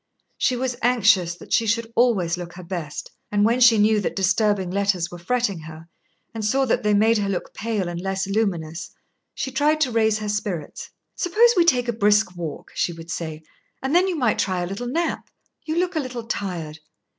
She 0.39 0.55
was 0.55 0.77
anxious 0.81 1.35
that 1.35 1.53
she 1.53 1.67
should 1.67 1.93
always 1.95 2.35
look 2.35 2.53
her 2.53 2.63
best, 2.63 3.11
and 3.31 3.45
when 3.45 3.59
she 3.59 3.77
knew 3.77 3.99
that 4.01 4.15
disturbing 4.15 4.71
letters 4.71 5.11
were 5.11 5.19
fretting 5.19 5.59
her, 5.59 5.89
and 6.33 6.43
saw 6.43 6.65
that 6.65 6.81
they 6.81 6.95
made 6.95 7.19
her 7.19 7.29
look 7.29 7.53
pale 7.53 7.87
and 7.87 8.01
less 8.01 8.25
luminous, 8.25 8.89
she 9.35 9.51
tried 9.51 9.79
to 9.81 9.91
raise 9.91 10.17
her 10.17 10.29
spirits. 10.29 10.89
"Suppose 11.15 11.53
we 11.55 11.65
take 11.65 11.87
a 11.87 11.93
brisk 11.93 12.35
walk," 12.35 12.71
she 12.73 12.93
would 12.93 13.11
say, 13.11 13.43
"and 13.83 13.93
then 13.95 14.07
you 14.07 14.15
might 14.15 14.39
try 14.39 14.61
a 14.61 14.65
little 14.65 14.87
nap. 14.87 15.29
You 15.67 15.75
look 15.75 15.95
a 15.95 15.99
little 15.99 16.23
tired." 16.23 16.79